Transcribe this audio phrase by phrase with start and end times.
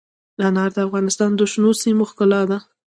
[0.47, 2.57] انار د افغانستان د شنو سیمو ښکلا ده.